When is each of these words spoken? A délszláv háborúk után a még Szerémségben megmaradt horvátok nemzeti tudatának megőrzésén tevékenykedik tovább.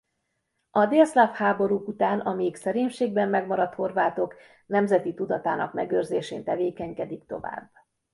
A 0.71 0.85
délszláv 0.87 1.33
háborúk 1.33 1.87
után 1.87 2.19
a 2.19 2.33
még 2.33 2.55
Szerémségben 2.55 3.29
megmaradt 3.29 3.73
horvátok 3.75 4.35
nemzeti 4.65 5.13
tudatának 5.13 5.73
megőrzésén 5.73 6.43
tevékenykedik 6.43 7.25
tovább. 7.25 7.71